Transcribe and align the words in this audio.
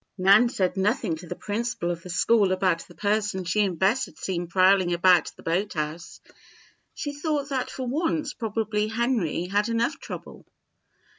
Nan 0.17 0.49
said 0.49 0.77
nothing 0.77 1.15
to 1.17 1.27
the 1.27 1.35
principal 1.35 1.91
of 1.91 2.01
the 2.01 2.09
school 2.09 2.51
about 2.51 2.79
the 2.87 2.95
person 2.95 3.43
she 3.43 3.63
and 3.63 3.77
Bess 3.77 4.05
had 4.05 4.17
seen 4.17 4.47
prowling 4.47 4.93
about 4.95 5.31
the 5.37 5.43
boathouse. 5.43 6.19
She 6.95 7.13
thought 7.13 7.49
that 7.49 7.69
for 7.69 7.85
once 7.85 8.33
probably 8.33 8.87
Henry 8.87 9.45
had 9.45 9.69
enough 9.69 9.99
trouble! 9.99 10.47